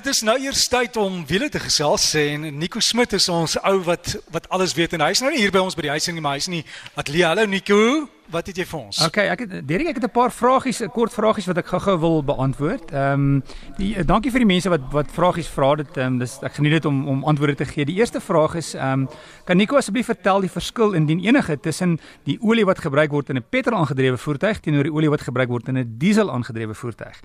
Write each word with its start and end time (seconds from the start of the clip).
dit 0.00 0.14
is 0.14 0.22
nou 0.24 0.36
eers 0.40 0.62
tyd 0.72 0.94
om 0.96 1.18
wiele 1.28 1.50
te 1.52 1.60
gesels 1.60 2.06
en 2.16 2.46
Nico 2.56 2.80
Smit 2.80 3.12
is 3.18 3.26
ons 3.28 3.58
ou 3.68 3.74
wat 3.84 4.14
wat 4.32 4.46
alles 4.48 4.72
weet 4.78 4.94
en 4.96 5.04
hy's 5.04 5.20
nou 5.20 5.32
nie 5.32 5.42
hier 5.42 5.52
by 5.52 5.60
ons 5.60 5.76
by 5.76 5.84
die 5.84 5.92
huis 5.92 6.08
nie, 6.08 6.24
maar 6.24 6.38
hy's 6.38 6.48
nie 6.48 6.62
ateljee. 6.94 7.26
Hallo 7.28 7.44
Nico. 7.44 8.08
Wat 8.30 8.46
het 8.46 8.60
jy 8.60 8.64
vir 8.68 8.78
ons? 8.78 8.98
Okay, 9.02 9.24
ek 9.32 9.40
het 9.42 9.54
Derek, 9.66 9.88
ek 9.90 9.96
het 9.98 10.04
'n 10.06 10.14
paar 10.14 10.30
vragies, 10.30 10.82
kort 10.94 11.12
vragies 11.12 11.46
wat 11.46 11.58
ek 11.58 11.66
gou-gou 11.66 11.98
wil 11.98 12.22
beantwoord. 12.22 12.92
Ehm 12.92 13.12
um, 13.12 13.42
die 13.76 13.96
eh, 13.96 14.06
dankie 14.06 14.30
vir 14.30 14.38
die 14.38 14.46
mense 14.46 14.68
wat 14.70 14.80
wat 14.92 15.10
vragies 15.10 15.48
vra 15.48 15.74
dit 15.74 15.96
ehm 15.96 16.06
um, 16.06 16.18
dis 16.18 16.38
ek 16.42 16.54
geniet 16.54 16.72
dit 16.72 16.84
om 16.84 17.08
om 17.08 17.24
antwoorde 17.24 17.54
te 17.54 17.64
gee. 17.64 17.84
Die 17.84 17.96
eerste 17.96 18.20
vraag 18.20 18.54
is 18.54 18.74
ehm 18.74 18.92
um, 18.92 19.08
kan 19.44 19.56
Nico 19.56 19.76
asseblief 19.76 20.06
vertel 20.06 20.40
die 20.40 20.50
verskil 20.50 20.92
indien 20.92 21.18
enige 21.20 21.60
tussen 21.60 21.98
die 22.24 22.38
olie 22.40 22.64
wat 22.64 22.78
gebruik 22.78 23.10
word 23.10 23.30
in 23.30 23.36
'n 23.36 23.44
petrol 23.50 23.78
aangedrewe 23.78 24.16
voertuig 24.16 24.60
teenoor 24.60 24.82
die 24.82 24.92
olie 24.92 25.10
wat 25.10 25.20
gebruik 25.20 25.48
word 25.48 25.68
in 25.68 25.78
'n 25.78 25.94
diesel 25.98 26.30
aangedrewe 26.30 26.74
voertuig. 26.74 27.20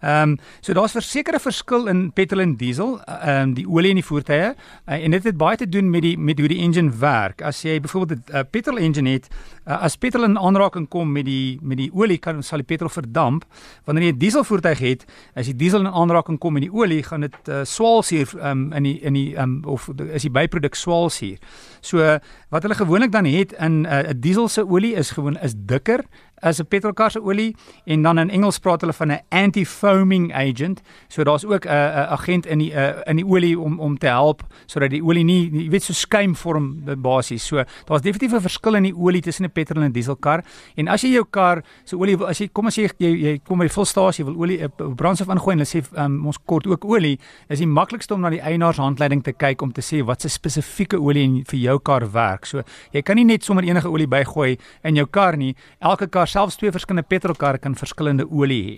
Ehm 0.00 0.30
um, 0.30 0.38
so 0.60 0.72
daar's 0.72 0.92
versekerde 0.92 1.38
verskil 1.38 1.86
in 1.86 2.12
petrol 2.12 2.40
en 2.40 2.56
diesel, 2.56 3.00
ehm 3.04 3.48
um, 3.48 3.54
die 3.54 3.68
olie 3.68 3.90
in 3.90 3.96
die 3.96 4.04
voertuie 4.04 4.54
uh, 4.54 5.04
en 5.04 5.10
dit 5.10 5.24
het 5.24 5.36
baie 5.36 5.56
te 5.56 5.68
doen 5.68 5.90
met 5.90 6.02
die 6.02 6.18
met 6.18 6.38
hoe 6.38 6.48
die 6.48 6.58
engine 6.58 6.90
werk. 6.90 7.42
As 7.42 7.62
jy 7.62 7.80
byvoorbeeld 7.80 8.30
'n 8.30 8.36
uh, 8.36 8.42
petrol 8.50 8.78
engine 8.78 9.10
het, 9.10 9.28
uh, 9.66 9.82
as 9.82 9.96
petrol 9.96 10.24
in 10.24 10.36
aanraking 10.48 10.88
kom 10.90 11.12
met 11.12 11.26
die 11.28 11.58
met 11.62 11.78
die 11.80 11.90
olie 11.92 12.18
kan 12.18 12.42
sal 12.42 12.62
die 12.62 12.68
petrol 12.68 12.90
verdamp. 12.92 13.44
Wanneer 13.86 14.08
jy 14.08 14.12
'n 14.12 14.18
dieselvoertuig 14.18 14.78
het, 14.78 15.04
as 15.34 15.46
die 15.46 15.56
diesel 15.56 15.80
in 15.80 15.92
aanraking 15.92 16.38
kom 16.38 16.52
met 16.52 16.62
die 16.62 16.72
olie, 16.72 17.02
gaan 17.02 17.20
dit 17.20 17.48
uh, 17.48 17.64
swaalsuur 17.64 18.34
um, 18.42 18.72
in 18.72 18.82
die 18.82 18.98
in 19.00 19.14
die 19.14 19.36
um, 19.36 19.62
of 19.64 19.88
is 20.12 20.22
die 20.22 20.30
byproduk 20.30 20.74
swaalsuur. 20.74 21.38
So 21.80 22.18
wat 22.50 22.62
hulle 22.62 22.74
gewoonlik 22.74 23.12
dan 23.12 23.24
het 23.24 23.52
in 23.52 23.82
'n 23.82 23.86
uh, 23.86 24.12
diesel 24.16 24.48
se 24.48 24.66
olie 24.66 24.94
is 24.94 25.10
gewoon 25.10 25.36
is 25.42 25.54
dikker 25.56 26.04
as 26.40 26.60
'n 26.60 26.66
petrolkar 26.66 27.10
se 27.10 27.20
olie 27.20 27.56
en 27.84 28.02
dan 28.02 28.18
in 28.18 28.30
Engels 28.30 28.58
praat 28.58 28.80
hulle 28.80 28.92
van 28.92 29.12
'n 29.12 29.20
anti-foaming 29.28 30.34
agent. 30.34 30.80
So 31.08 31.24
daar's 31.24 31.44
ook 31.44 31.64
'n 31.64 31.68
uh, 31.68 32.12
agent 32.12 32.46
in 32.46 32.58
die 32.58 32.72
uh, 32.72 33.00
in 33.04 33.16
die 33.16 33.26
olie 33.26 33.58
om 33.58 33.80
om 33.80 33.98
te 33.98 34.06
help 34.06 34.42
sodat 34.66 34.90
die 34.90 35.02
olie 35.02 35.24
nie 35.24 35.50
jy 35.52 35.70
weet 35.70 35.82
so 35.82 35.92
skuim 35.92 36.36
vorm 36.36 36.84
basies. 36.98 37.46
So 37.46 37.56
daar's 37.84 38.02
definitief 38.02 38.32
'n 38.32 38.40
verskil 38.40 38.74
in 38.74 38.82
die 38.82 38.96
olie 38.96 39.20
tussen 39.20 39.44
'n 39.44 39.50
petrol 39.52 39.82
en 39.82 39.92
dieselkar. 39.92 40.44
En 40.74 40.88
as 40.88 41.02
jy 41.02 41.08
jou 41.08 41.24
kar 41.30 41.62
se 41.84 41.90
so 41.90 41.98
olie 41.98 42.16
as 42.26 42.38
jy 42.38 42.48
kom 42.52 42.66
as 42.66 42.76
jy 42.76 42.88
jy, 42.98 43.10
jy 43.22 43.40
kom 43.44 43.58
by 43.58 43.68
volstasie 43.68 44.24
wil 44.24 44.36
olie 44.36 44.62
uh, 44.62 44.68
brandstof 44.96 45.28
ingooi 45.28 45.52
en 45.52 45.58
hulle 45.58 45.82
sê 45.82 45.82
um, 45.96 46.26
ons 46.26 46.38
kort 46.46 46.66
ook 46.66 46.84
olie, 46.84 47.18
is 47.48 47.58
die 47.58 47.66
maklikste 47.66 48.14
om 48.14 48.20
na 48.20 48.30
die 48.30 48.40
eienaarshandleiding 48.40 49.24
te 49.24 49.32
kyk 49.32 49.62
om 49.62 49.72
te 49.72 49.82
sê 49.84 50.04
wat 50.04 50.22
se 50.22 50.28
spesifieke 50.28 51.00
olie 51.00 51.44
vir 51.48 51.58
jou 51.58 51.78
kar 51.78 52.06
werk. 52.12 52.46
So 52.46 52.62
jy 52.92 53.02
kan 53.02 53.16
nie 53.16 53.24
net 53.24 53.44
sommer 53.44 53.64
enige 53.64 53.90
olie 53.90 54.06
bygooi 54.06 54.56
in 54.84 54.96
jou 54.96 55.06
kar 55.06 55.36
nie. 55.36 55.54
Elke 55.80 56.08
kar 56.08 56.27
selfs 56.28 56.56
twee 56.56 56.72
verskillende 56.72 57.08
petrolkarre 57.08 57.58
kan 57.58 57.74
verskillende 57.74 58.28
olie 58.30 58.62
hê. 58.64 58.76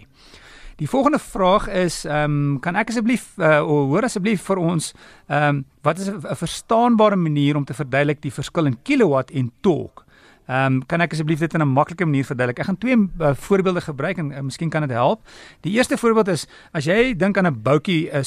Die 0.80 0.88
volgende 0.88 1.18
vraag 1.18 1.68
is 1.68 2.04
ehm 2.08 2.36
um, 2.54 2.60
kan 2.64 2.76
ek 2.80 2.88
asseblief 2.88 3.34
uh, 3.36 3.58
hoor 3.60 4.06
asseblief 4.08 4.46
vir 4.48 4.60
ons 4.62 4.94
ehm 5.28 5.58
um, 5.60 5.64
wat 5.84 5.98
is 6.00 6.08
'n 6.08 6.36
verstaanbare 6.36 7.16
manier 7.16 7.56
om 7.56 7.64
te 7.64 7.74
verduidelik 7.74 8.22
die 8.22 8.32
verskil 8.32 8.66
in 8.66 8.78
kilowatt 8.82 9.30
en 9.30 9.52
torque? 9.60 10.04
Ehm 10.48 10.80
um, 10.80 10.86
kan 10.86 11.00
ek 11.00 11.12
asseblief 11.12 11.38
dit 11.38 11.54
in 11.54 11.60
'n 11.60 11.68
maklike 11.68 12.04
manier 12.04 12.24
verduidelik? 12.24 12.58
Ek 12.58 12.66
gaan 12.66 12.78
twee 12.78 12.96
uh, 12.96 13.34
voorbeelde 13.34 13.80
gebruik 13.80 14.18
en 14.18 14.32
uh, 14.32 14.40
miskien 14.40 14.70
kan 14.70 14.80
dit 14.80 14.90
help. 14.90 15.20
Die 15.60 15.72
eerste 15.72 15.98
voorbeeld 15.98 16.28
is 16.28 16.46
as 16.72 16.84
jy 16.84 17.14
dink 17.14 17.36
aan 17.36 17.46
'n 17.46 17.62
boutjie, 17.62 18.08
'n 18.08 18.24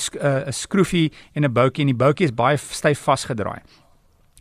'n 0.47 0.53
skroefie 0.53 1.11
en 1.33 1.43
'n 1.43 1.53
boutjie 1.53 1.81
en 1.81 1.91
die 1.91 2.05
boutjie 2.05 2.25
is 2.25 2.35
baie 2.35 2.57
styf 2.57 2.99
vasgedraai 2.99 3.61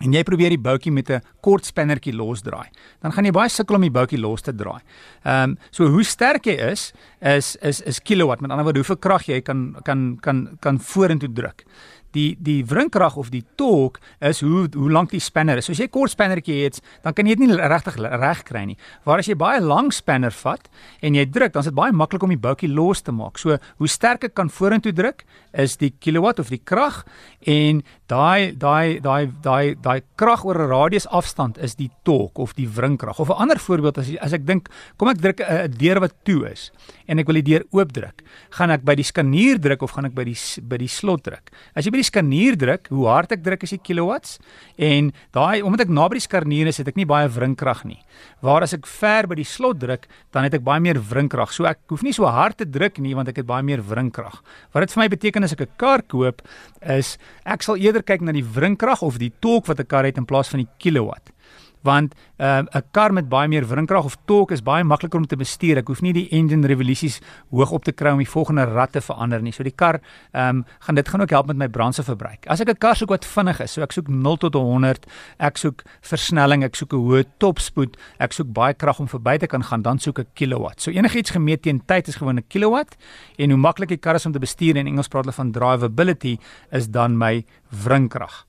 en 0.02 0.12
jy 0.12 0.22
probeer 0.26 0.54
die 0.54 0.60
boutjie 0.60 0.92
met 0.92 1.10
'n 1.10 1.22
kort 1.40 1.64
spannertjie 1.64 2.14
losdraai, 2.14 2.68
dan 3.02 3.12
gaan 3.12 3.24
jy 3.24 3.32
baie 3.32 3.48
sukkel 3.48 3.76
om 3.76 3.82
die 3.82 3.90
boutjie 3.90 4.18
los 4.18 4.42
te 4.42 4.52
draai. 4.52 4.80
Ehm 5.24 5.50
um, 5.50 5.58
so 5.70 5.86
hoe 5.86 6.04
sterk 6.04 6.46
jy 6.46 6.56
is 6.70 6.92
is 7.20 7.56
is 7.62 7.80
is 7.80 8.00
kilowatt, 8.00 8.40
met 8.40 8.50
ander 8.50 8.64
woorde 8.64 8.80
hoeveel 8.80 8.98
krag 8.98 9.26
jy 9.26 9.40
kan 9.40 9.76
kan 9.84 10.18
kan 10.20 10.58
kan 10.60 10.78
vorentoe 10.78 11.32
druk 11.32 11.64
die 12.12 12.36
die 12.40 12.64
wrinkrag 12.64 13.16
of 13.16 13.30
die 13.30 13.44
torque 13.56 14.00
is 14.20 14.40
hoe 14.40 14.68
hoe 14.74 14.90
lank 14.90 15.10
die 15.10 15.20
spanner 15.20 15.58
is. 15.58 15.66
So 15.66 15.72
as 15.72 15.80
jy 15.82 15.88
kort 15.88 16.10
spannertjie 16.10 16.64
het, 16.64 16.80
dan 17.02 17.14
kan 17.14 17.26
jy 17.26 17.36
dit 17.36 17.46
nie 17.46 17.56
regtig 17.56 17.96
reg 17.96 18.42
kry 18.48 18.64
nie. 18.66 18.76
Waar 19.04 19.22
as 19.22 19.30
jy 19.30 19.36
baie 19.38 19.60
lank 19.60 19.92
spanner 19.92 20.34
vat 20.42 20.68
en 21.02 21.14
jy 21.14 21.26
druk, 21.26 21.52
dan 21.52 21.64
is 21.64 21.70
dit 21.70 21.78
baie 21.78 21.92
maklik 21.92 22.22
om 22.22 22.32
die 22.32 22.40
boutjie 22.40 22.70
los 22.70 23.02
te 23.02 23.12
maak. 23.12 23.38
So 23.38 23.58
hoe 23.58 23.88
sterk 23.88 24.24
ek 24.24 24.34
kan 24.34 24.50
vorentoe 24.52 24.92
druk 24.92 25.24
is 25.52 25.76
die 25.80 25.92
kilowatt 26.00 26.40
of 26.40 26.52
die 26.52 26.60
krag 26.64 27.02
en 27.48 27.82
daai 28.08 28.52
daai 28.56 29.00
daai 29.00 29.32
daai 29.44 29.74
daai 29.80 30.00
krag 30.16 30.44
oor 30.44 30.58
'n 30.58 30.68
radius 30.68 31.06
afstand 31.06 31.58
is 31.58 31.74
die 31.76 31.90
torque 32.04 32.38
of 32.38 32.54
die 32.54 32.68
wrinkrag. 32.68 33.18
Of 33.18 33.28
'n 33.28 33.40
ander 33.42 33.58
voorbeeld 33.58 33.98
as 33.98 34.10
as 34.20 34.32
ek 34.32 34.46
dink, 34.46 34.68
kom 34.96 35.08
ek 35.08 35.20
druk 35.20 35.40
'n 35.40 35.70
deur 35.78 36.00
wat 36.00 36.14
toe 36.24 36.50
is 36.50 36.70
en 37.06 37.18
ek 37.18 37.26
wil 37.26 37.40
die 37.40 37.50
deur 37.50 37.64
oop 37.72 37.92
druk, 37.92 38.22
gaan 38.50 38.70
ek 38.70 38.84
by 38.84 38.94
die 38.94 39.04
skanier 39.04 39.58
druk 39.58 39.82
of 39.82 39.92
gaan 39.92 40.06
ek 40.06 40.14
by 40.14 40.24
die 40.24 40.38
by 40.62 40.76
die 40.76 40.88
slot 40.88 41.24
druk? 41.24 41.50
As 41.74 41.84
jy 41.84 41.90
by 41.90 42.01
die 42.02 42.10
skanier 42.10 42.58
druk, 42.58 42.90
hoe 42.92 43.06
hard 43.08 43.32
ek 43.36 43.42
druk 43.44 43.64
is 43.66 43.74
die 43.74 43.80
kilowatts 43.82 44.38
en 44.76 45.10
daai 45.34 45.62
omdat 45.62 45.86
ek 45.86 45.94
naby 45.94 46.18
die 46.18 46.24
skanier 46.26 46.70
is, 46.70 46.80
het 46.82 46.90
ek 46.92 46.98
nie 47.00 47.08
baie 47.08 47.30
wrinkrag 47.32 47.84
nie. 47.88 48.00
Waar 48.44 48.66
as 48.66 48.74
ek 48.76 48.86
ver 48.90 49.28
by 49.30 49.38
die 49.38 49.48
slot 49.48 49.80
druk, 49.82 50.08
dan 50.34 50.46
het 50.46 50.58
ek 50.58 50.64
baie 50.66 50.82
meer 50.82 51.00
wrinkrag. 51.00 51.52
So 51.54 51.66
ek 51.70 51.80
hoef 51.92 52.04
nie 52.06 52.14
so 52.16 52.28
hard 52.28 52.58
te 52.60 52.68
druk 52.68 52.98
nie 53.02 53.14
want 53.18 53.30
ek 53.32 53.42
het 53.42 53.48
baie 53.48 53.64
meer 53.66 53.82
wrinkrag. 53.86 54.40
Wat 54.74 54.86
dit 54.86 54.94
vir 54.94 55.02
my 55.02 55.08
beteken 55.16 55.44
as 55.44 55.54
ek 55.56 55.62
'n 55.62 55.76
kar 55.78 56.02
koop, 56.02 56.42
is 56.82 57.18
ek 57.46 57.62
sal 57.62 57.76
eerder 57.76 58.02
kyk 58.02 58.22
na 58.22 58.32
die 58.32 58.44
wrinkrag 58.44 59.02
of 59.02 59.18
die 59.18 59.32
torque 59.40 59.68
wat 59.68 59.80
'n 59.80 59.86
kar 59.86 60.04
het 60.04 60.18
in 60.18 60.26
plaas 60.26 60.48
van 60.48 60.60
die 60.60 60.70
kilowatt 60.78 61.32
want 61.82 62.14
ehm, 62.36 62.64
'n 62.64 62.76
uh, 62.76 62.82
kar 62.90 63.12
met 63.12 63.28
baie 63.28 63.48
meer 63.48 63.66
wrinkrag 63.66 64.04
of 64.04 64.16
torque 64.26 64.52
is 64.52 64.62
baie 64.62 64.84
makliker 64.84 65.18
om 65.18 65.26
te 65.26 65.36
bestuur. 65.36 65.78
Ek 65.78 65.88
hoef 65.88 66.02
nie 66.02 66.12
die 66.12 66.28
engine 66.30 66.66
revolusies 66.66 67.20
hoog 67.50 67.70
op 67.70 67.84
te 67.84 67.92
kry 67.92 68.10
om 68.10 68.18
die 68.18 68.28
volgende 68.28 68.64
rad 68.64 68.92
te 68.92 69.00
verander 69.00 69.42
nie. 69.42 69.52
So 69.52 69.62
die 69.62 69.74
kar 69.74 70.00
ehm 70.32 70.48
um, 70.48 70.64
gaan 70.80 70.94
dit 70.94 71.08
gaan 71.08 71.20
ook 71.20 71.30
help 71.30 71.46
met 71.46 71.56
my 71.56 71.68
brandstofverbruik. 71.68 72.46
As 72.46 72.60
ek 72.60 72.68
'n 72.68 72.78
kar 72.78 72.96
soek 72.96 73.08
wat 73.08 73.24
vinnig 73.24 73.60
is, 73.60 73.72
so 73.72 73.82
ek 73.82 73.92
soek 73.92 74.08
0 74.08 74.36
tot 74.36 74.54
100, 74.54 75.06
ek 75.38 75.56
soek 75.56 75.82
versnelling, 76.00 76.64
ek 76.64 76.74
soek 76.74 76.92
'n 76.92 76.96
hoë 76.96 77.24
topspoed, 77.38 77.96
ek 78.18 78.32
soek 78.32 78.52
baie 78.52 78.74
krag 78.74 79.00
om 79.00 79.08
verby 79.08 79.38
te 79.38 79.46
kan 79.46 79.62
gaan, 79.62 79.82
dan 79.82 79.98
soek 79.98 80.18
ek 80.18 80.34
kilowatt. 80.34 80.80
So 80.80 80.90
enigiets 80.90 81.30
gemeet 81.30 81.62
teen 81.62 81.82
tyd 81.86 82.08
is 82.08 82.16
gewoon 82.16 82.38
'n 82.38 82.44
kilowatt 82.48 82.96
en 83.38 83.50
hoe 83.50 83.58
maklik 83.58 83.88
die 83.88 83.96
kar 83.96 84.14
is 84.14 84.26
om 84.26 84.32
te 84.32 84.38
bestuur 84.38 84.76
en 84.76 84.86
in 84.86 84.92
Engels 84.92 85.08
praat 85.08 85.24
hulle 85.24 85.34
van 85.34 85.52
drivability 85.52 86.38
is 86.70 86.88
dan 86.88 87.18
my 87.18 87.44
wrinkrag. 87.84 88.46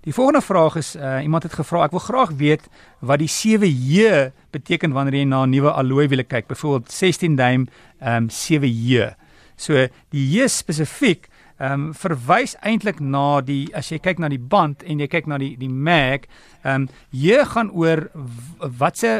Die 0.00 0.14
volgende 0.14 0.40
vraag 0.40 0.76
is 0.76 0.96
uh, 0.96 1.22
iemand 1.22 1.42
het 1.42 1.52
gevra 1.52 1.82
ek 1.84 1.92
wil 1.92 2.00
graag 2.00 2.30
weet 2.40 2.68
wat 3.04 3.20
die 3.20 3.28
7J 3.28 4.30
beteken 4.50 4.94
wanneer 4.96 5.18
jy 5.18 5.26
na 5.28 5.42
'n 5.44 5.52
nuwe 5.52 5.72
alloy 5.76 6.08
wiele 6.08 6.24
kyk 6.24 6.48
byvoorbeeld 6.48 6.92
16 6.92 7.36
duim 7.36 7.68
um, 8.00 8.28
7J. 8.32 9.12
So 9.56 9.88
die 10.08 10.24
J 10.32 10.48
spesifiek 10.48 11.28
ehm 11.60 11.72
um, 11.72 11.94
verwys 11.94 12.56
eintlik 12.64 13.00
na 13.00 13.42
die 13.44 13.68
as 13.76 13.90
jy 13.92 13.98
kyk 14.00 14.18
na 14.18 14.28
die 14.32 14.40
band 14.40 14.82
en 14.82 15.00
jy 15.00 15.06
kyk 15.06 15.26
na 15.28 15.36
die 15.36 15.52
die 15.60 15.68
mag 15.68 16.24
ehm 16.64 16.74
um, 16.74 16.88
J 17.12 17.44
gaan 17.44 17.68
oor 17.70 18.08
watse 18.56 19.12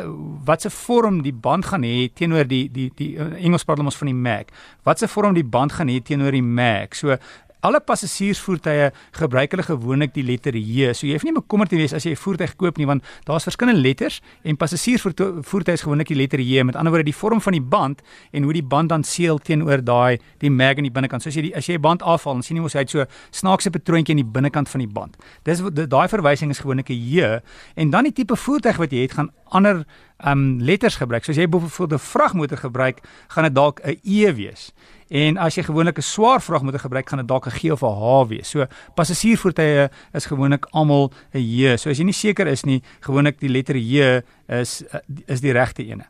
watse 0.48 0.70
vorm 0.70 1.20
die 1.22 1.36
band 1.36 1.68
gaan 1.68 1.84
hê 1.84 2.08
teenoor 2.08 2.48
die 2.48 2.70
die 2.72 2.88
die 2.97 3.18
Engels 3.18 3.64
praat 3.68 3.84
ons 3.84 4.00
van 4.00 4.08
die 4.08 4.16
mag. 4.16 4.48
Watse 4.88 5.08
vorm 5.08 5.34
die 5.36 5.44
band 5.44 5.72
gaan 5.76 5.92
hê 5.92 6.00
teenoor 6.00 6.32
die 6.32 6.42
mag. 6.42 6.97
So 6.97 7.18
Alle 7.60 7.81
passasiersvoertuie 7.84 8.88
gebruik 9.19 9.53
hulle 9.53 9.65
gewoonlik 9.66 10.15
die 10.15 10.22
letter 10.25 10.56
J. 10.56 10.94
So 10.97 11.04
jy 11.04 11.19
hoef 11.19 11.26
nie 11.26 11.34
bekommerd 11.37 11.69
te 11.69 11.76
wees 11.76 11.93
as 11.93 12.06
jy 12.06 12.12
'n 12.12 12.16
voertuig 12.16 12.56
koop 12.56 12.78
nie 12.78 12.87
want 12.87 13.04
daar's 13.26 13.44
verskillende 13.44 13.81
letters 13.81 14.21
en 14.44 14.56
passasiersvoertuie 14.56 15.72
is 15.75 15.82
gewoonlik 15.82 16.09
die 16.09 16.16
letter 16.16 16.41
J. 16.41 16.65
Met 16.65 16.76
ander 16.76 16.91
woorde 16.91 17.04
die 17.04 17.15
vorm 17.15 17.41
van 17.41 17.53
die 17.53 17.60
band 17.60 18.00
en 18.32 18.43
hoe 18.44 18.53
die 18.53 18.62
band 18.62 18.88
dan 18.88 19.04
seël 19.04 19.38
teenoor 19.38 19.84
daai 19.84 20.19
die 20.38 20.50
mag 20.50 20.78
aan 20.78 20.88
die 20.88 20.91
binnekant. 20.91 21.22
So 21.22 21.28
as 21.28 21.34
jy 21.34 21.43
die, 21.43 21.56
as 21.56 21.66
jy 21.66 21.75
'n 21.75 21.81
band 21.81 22.03
afhaal, 22.03 22.34
dan 22.34 22.43
sien 22.43 22.56
jy 22.56 22.62
mos 22.62 22.72
hy 22.72 22.81
het 22.81 22.91
so 22.91 23.04
snaakse 23.31 23.71
patroontjie 23.71 24.15
aan 24.16 24.25
die 24.25 24.32
binnekant 24.32 24.69
van 24.69 24.81
die 24.81 24.88
band. 24.88 25.16
Dis 25.44 25.60
daai 25.60 26.09
verwysing 26.09 26.50
is 26.50 26.60
gewoonlik 26.60 26.88
'n 26.88 26.97
J 26.97 27.41
en 27.77 27.91
dan 27.91 28.04
die 28.04 28.12
tipe 28.12 28.37
voertuig 28.37 28.77
wat 28.77 28.91
jy 28.91 29.03
het 29.03 29.12
gaan 29.12 29.31
ander 29.50 29.84
um 30.25 30.60
letters 30.60 30.97
gebruik. 30.97 31.25
So 31.25 31.32
as 31.32 31.38
jy 31.38 31.48
byvoorbeeld 31.48 32.00
'n 32.00 32.04
vragmotor 32.04 32.58
gebruik, 32.58 33.00
gaan 33.28 33.44
dit 33.44 33.54
dalk 33.54 33.81
'n 33.84 33.98
E 34.03 34.32
wees. 34.32 34.72
En 35.08 35.36
as 35.36 35.54
jy 35.54 35.62
gewoonlik 35.62 35.98
'n 35.98 36.03
swaar 36.03 36.42
vragmotor 36.42 36.81
gebruik, 36.81 37.08
gaan 37.08 37.19
dit 37.19 37.28
dalk 37.28 37.47
'n 37.47 37.50
G 37.50 37.70
of 37.70 37.82
'n 37.82 37.86
H 37.86 38.28
wees. 38.28 38.48
So 38.48 38.66
passasiersvoertuie 38.94 39.89
is 40.12 40.27
gewoonlik 40.27 40.66
almal 40.71 41.12
'n 41.34 41.41
J. 41.41 41.77
So 41.77 41.91
as 41.91 41.98
jy 41.98 42.04
nie 42.04 42.12
seker 42.12 42.47
is 42.47 42.65
nie, 42.65 42.83
gewoonlik 43.00 43.41
die 43.41 43.48
letter 43.48 43.77
J 43.77 44.22
is 44.48 44.84
is 45.27 45.41
die 45.41 45.53
regte 45.53 45.84
ene. 45.84 46.06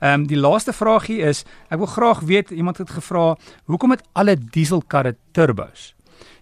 Ehm 0.00 0.20
um, 0.20 0.26
die 0.26 0.36
laaste 0.36 0.72
vraagie 0.72 1.22
is, 1.22 1.44
ek 1.70 1.78
wil 1.78 1.86
graag 1.86 2.20
weet, 2.20 2.50
iemand 2.50 2.78
het 2.78 2.90
gevra, 2.90 3.36
hoekom 3.64 3.90
het 3.90 4.02
alle 4.12 4.36
dieselkarre 4.36 5.16
turbos? 5.32 5.94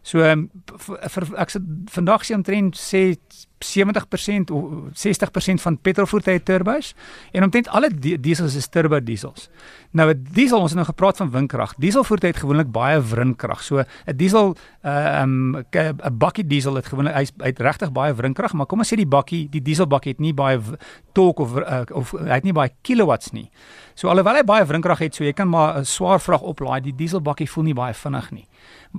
So 0.03 0.19
um, 0.27 0.49
vir 0.83 1.27
ek 1.39 1.55
sê 1.55 1.63
vandag 1.95 2.27
sien 2.27 2.41
omtrent 2.41 2.79
sê 2.79 3.15
70% 3.63 4.51
of 4.51 4.91
60% 4.99 5.63
van 5.63 5.77
petrolvoertuie 5.79 6.43
turbos 6.43 6.93
en 7.31 7.47
omtrent 7.47 7.69
alle 7.71 7.93
diesels 7.95 8.57
is 8.59 8.67
turbo 8.67 8.99
diesels. 9.01 9.49
Nou 9.93 10.11
'n 10.11 10.27
diesel 10.35 10.59
ons 10.59 10.71
het 10.71 10.77
nou 10.81 10.87
gepraat 10.87 11.17
van 11.17 11.31
windkrag. 11.31 11.75
Dieselvoertuie 11.79 12.33
het 12.33 12.41
gewoonlik 12.43 12.73
baie 12.73 13.01
wrinkrag. 13.01 13.63
So 13.63 13.79
'n 13.79 14.17
diesel 14.17 14.57
uh, 14.85 15.21
um 15.23 15.57
'n 15.57 16.19
bakkie 16.19 16.47
diesel 16.47 16.75
het 16.75 16.87
gewoonlik 16.87 17.15
hy 17.15 17.27
het 17.39 17.61
regtig 17.61 17.93
baie 17.93 18.15
wrinkrag, 18.15 18.53
maar 18.53 18.67
kom 18.67 18.79
ons 18.79 18.93
sê 18.93 18.97
die 18.97 19.07
bakkie, 19.07 19.49
die 19.49 19.63
dieselbakkie 19.63 20.13
het 20.13 20.21
nie 20.21 20.35
baie 20.35 20.59
torque 21.13 21.43
of 21.43 21.57
uh, 21.57 21.83
of 21.93 22.11
hy 22.11 22.35
het 22.35 22.45
nie 22.45 22.53
baie 22.53 22.71
kilowatts 22.83 23.31
nie. 23.33 23.51
So 23.95 24.09
alhoewel 24.09 24.35
hy 24.35 24.43
baie 24.43 24.65
wrinkrag 24.65 24.99
het, 24.99 25.15
so 25.15 25.25
jy 25.25 25.33
kan 25.33 25.49
maar 25.49 25.79
'n 25.79 25.85
swaar 25.85 26.21
vrag 26.21 26.43
oplaai, 26.43 26.81
die 26.81 26.97
dieselbakkie 26.97 27.51
voel 27.51 27.65
nie 27.65 27.75
baie 27.75 27.95
vinnig 27.95 28.31
nie 28.31 28.49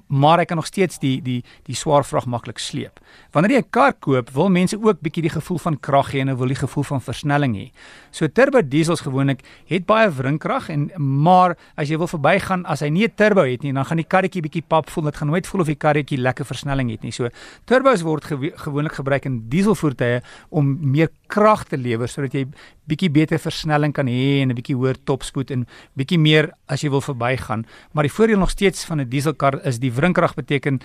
maar 0.07 0.38
hy 0.38 0.45
kan 0.45 0.57
nog 0.57 0.65
steeds 0.65 0.93
die 1.00 1.22
die 1.22 1.44
die 1.68 1.75
swaar 1.75 2.06
vrag 2.06 2.25
maklik 2.25 2.60
sleep. 2.60 3.00
Wanneer 3.31 3.51
jy 3.51 3.62
'n 3.62 3.69
kar 3.69 3.94
koop, 3.94 4.30
wil 4.30 4.50
mense 4.50 4.78
ook 4.78 5.01
bietjie 5.01 5.24
die 5.24 5.30
gevoel 5.30 5.57
van 5.57 5.80
krag 5.80 6.12
hê 6.13 6.19
en 6.19 6.28
hulle 6.28 6.40
wil 6.40 6.48
die 6.48 6.56
gevoel 6.56 6.84
van 6.84 7.01
versnelling 7.01 7.56
hê. 7.56 7.72
So 8.12 8.28
turbo 8.28 8.62
diesels 8.62 9.01
gewoonlik 9.01 9.42
het 9.68 9.86
baie 9.86 10.10
wrinkrag 10.10 10.69
en 10.69 10.92
maar 10.98 11.57
as 11.75 11.90
jy 11.90 11.98
wil 11.98 12.07
verbygaan 12.07 12.66
as 12.66 12.81
hy 12.81 12.90
nie 12.90 13.06
'n 13.06 13.13
turbo 13.16 13.44
het 13.44 13.63
nie, 13.63 13.74
dan 13.74 13.86
gaan 13.86 13.98
die 13.98 14.07
karretjie 14.07 14.42
bietjie 14.42 14.63
pap 14.68 14.90
voel. 14.90 15.06
Dit 15.06 15.18
gaan 15.18 15.28
nooit 15.28 15.48
voel 15.48 15.62
of 15.62 15.68
die 15.68 15.75
karretjie 15.75 16.18
lekker 16.18 16.45
versnelling 16.45 16.90
het 16.92 17.01
nie. 17.01 17.12
So 17.12 17.30
turbos 17.66 18.01
word 18.01 18.24
gew 18.24 18.51
gewoonlik 18.56 18.94
gebruik 18.94 19.25
in 19.25 19.50
dieselvoertuie 19.50 20.22
om 20.50 20.78
meer 20.92 21.10
krag 21.33 21.65
te 21.69 21.80
lewer 21.80 22.12
sodat 22.12 22.35
jy 22.38 22.45
bietjie 22.89 23.09
beter 23.13 23.41
versnelling 23.41 23.94
kan 23.95 24.07
hê 24.12 24.41
en 24.41 24.51
'n 24.51 24.57
bietjie 24.59 24.77
hoër 24.77 24.97
topspoed 25.03 25.51
en 25.51 25.65
bietjie 25.97 26.19
meer 26.19 26.51
as 26.68 26.83
jy 26.83 26.89
wil 26.89 27.01
verbygaan. 27.01 27.65
Maar 27.94 28.03
die 28.03 28.15
voordeel 28.18 28.39
nog 28.39 28.51
steeds 28.51 28.85
van 28.85 29.00
'n 29.01 29.09
dieselkar 29.09 29.65
is 29.65 29.80
die 29.80 29.91
wrinkrag 29.91 30.35
beteken 30.35 30.80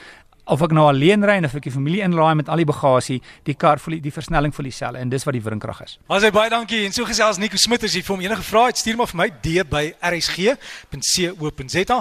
of 0.49 0.63
ek 0.65 0.73
nou 0.73 0.87
alleen 0.89 1.25
ry 1.27 1.37
of 1.45 1.55
ek 1.59 1.69
die 1.69 1.73
familie 1.73 2.03
inlaai 2.05 2.35
met 2.41 2.49
al 2.49 2.57
die 2.63 2.69
bagasie, 2.69 3.19
die 3.45 3.55
kar 3.55 3.79
voel 3.83 3.99
die, 3.99 4.03
die 4.09 4.15
versnelling 4.15 4.55
voel 4.55 4.65
dieselfde 4.71 5.03
en 5.03 5.13
dis 5.13 5.27
wat 5.29 5.37
die 5.37 5.43
wrinkrag 5.45 5.83
is. 5.85 5.99
As 6.09 6.25
jy 6.25 6.33
baie 6.35 6.51
dankie 6.53 6.85
en 6.87 6.93
so 6.97 7.05
gesels 7.09 7.41
Nico 7.43 7.61
Smit 7.61 7.85
as 7.85 7.97
jy 7.97 8.03
vir 8.07 8.15
hom 8.17 8.25
enige 8.25 8.47
vrae 8.49 8.73
het, 8.73 8.81
stuur 8.81 8.97
maar 9.01 9.11
vir 9.13 9.21
my 9.23 9.29
d 9.45 9.65
by 9.69 9.85
rsg.co.za 10.13 11.99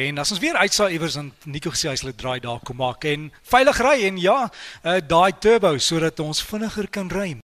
en 0.00 0.24
as 0.24 0.32
ons 0.32 0.42
weer 0.42 0.56
uitsaai 0.56 0.96
iewers 0.96 1.18
dan 1.20 1.32
Nico 1.44 1.74
gesê 1.74 1.92
hy 1.92 1.98
sal 2.00 2.12
dit 2.12 2.20
draai 2.20 2.40
daar 2.40 2.60
kom 2.64 2.80
maak 2.80 3.04
en 3.10 3.30
veilig 3.52 3.84
ry 3.84 3.96
en 4.08 4.16
ja, 4.20 4.40
uh, 4.48 4.98
daai 5.04 5.32
turbo 5.40 5.76
sodat 5.78 6.20
ons 6.24 6.44
vinniger 6.44 6.88
kan 6.88 7.12
ry. 7.12 7.40